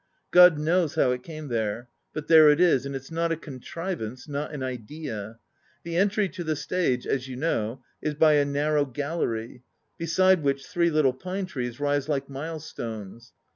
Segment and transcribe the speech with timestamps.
[0.31, 4.27] God knows how it came there; but there it is, and it's not a contrivance,
[4.27, 5.37] not an 'idea.'
[5.83, 9.61] The entry to the stage, as you know, is by a narrow gallery,
[9.99, 13.33] beside which three little pine trees rise like mile stones.